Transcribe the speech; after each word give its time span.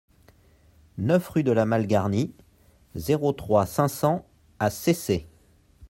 neuf 0.97 1.29
rue 1.29 1.43
de 1.43 1.51
la 1.51 1.65
Malgarnie, 1.67 2.33
zéro 2.95 3.33
trois, 3.33 3.67
cinq 3.67 3.87
cents 3.87 4.25
à 4.57 4.71
Cesset 4.71 5.27